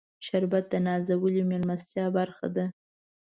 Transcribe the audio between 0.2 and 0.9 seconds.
شربت د